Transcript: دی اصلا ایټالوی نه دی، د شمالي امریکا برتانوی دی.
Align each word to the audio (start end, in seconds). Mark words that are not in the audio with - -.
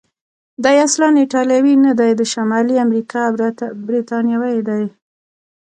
دی 0.63 0.75
اصلا 0.87 1.07
ایټالوی 1.21 1.75
نه 1.85 1.91
دی، 1.99 2.11
د 2.15 2.21
شمالي 2.33 2.75
امریکا 2.85 3.21
برتانوی 3.87 4.57
دی. 4.67 4.83